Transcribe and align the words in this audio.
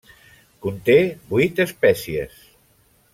Conté 0.65 0.95
vuit 1.33 1.61
espècies. 1.67 2.43